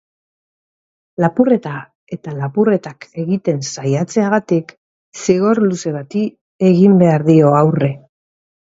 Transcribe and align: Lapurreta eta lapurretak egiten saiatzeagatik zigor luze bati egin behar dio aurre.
Lapurreta 1.23 1.73
eta 2.17 2.33
lapurretak 2.39 3.07
egiten 3.25 3.63
saiatzeagatik 3.75 4.75
zigor 5.29 5.65
luze 5.69 5.97
bati 6.03 6.27
egin 6.75 7.01
behar 7.07 7.31
dio 7.33 7.57
aurre. 7.65 7.97